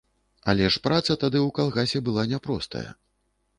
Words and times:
Але 0.53 0.69
ж 0.75 0.81
праца 0.87 1.07
тады 1.23 1.37
ў 1.41 1.53
калгасе 1.59 2.03
была 2.07 2.27
няпростая. 2.35 2.85